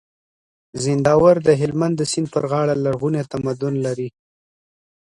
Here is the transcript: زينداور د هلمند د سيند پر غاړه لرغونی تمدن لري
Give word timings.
زينداور 0.83 1.35
د 1.47 1.49
هلمند 1.61 1.95
د 1.97 2.03
سيند 2.11 2.27
پر 2.33 2.43
غاړه 2.51 2.75
لرغونی 2.85 3.21
تمدن 3.33 3.73
لري 3.85 4.09